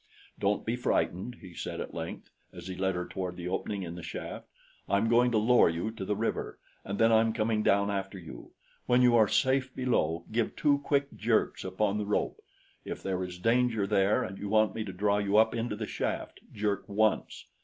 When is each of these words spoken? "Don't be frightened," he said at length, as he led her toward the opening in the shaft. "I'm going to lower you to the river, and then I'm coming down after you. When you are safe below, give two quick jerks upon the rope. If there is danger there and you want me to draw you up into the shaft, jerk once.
"Don't 0.39 0.65
be 0.65 0.75
frightened," 0.75 1.35
he 1.41 1.53
said 1.53 1.79
at 1.79 1.93
length, 1.93 2.31
as 2.51 2.65
he 2.65 2.75
led 2.75 2.95
her 2.95 3.07
toward 3.07 3.35
the 3.35 3.47
opening 3.47 3.83
in 3.83 3.93
the 3.93 4.01
shaft. 4.01 4.47
"I'm 4.89 5.07
going 5.09 5.29
to 5.29 5.37
lower 5.37 5.69
you 5.69 5.91
to 5.91 6.03
the 6.03 6.15
river, 6.15 6.57
and 6.83 6.97
then 6.97 7.11
I'm 7.11 7.33
coming 7.33 7.61
down 7.61 7.91
after 7.91 8.17
you. 8.17 8.49
When 8.87 9.03
you 9.03 9.15
are 9.15 9.27
safe 9.27 9.71
below, 9.75 10.25
give 10.31 10.55
two 10.55 10.79
quick 10.79 11.13
jerks 11.15 11.63
upon 11.63 11.99
the 11.99 12.05
rope. 12.07 12.41
If 12.83 13.03
there 13.03 13.23
is 13.23 13.37
danger 13.37 13.85
there 13.85 14.23
and 14.23 14.39
you 14.39 14.49
want 14.49 14.73
me 14.73 14.83
to 14.85 14.91
draw 14.91 15.19
you 15.19 15.37
up 15.37 15.53
into 15.53 15.75
the 15.75 15.85
shaft, 15.85 16.39
jerk 16.51 16.89
once. 16.89 17.45